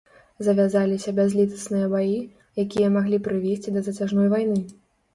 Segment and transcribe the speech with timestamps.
[0.45, 2.17] Завязаліся бязлітасныя баі,
[2.67, 4.61] якія маглі прывесці да зацяжной вайны.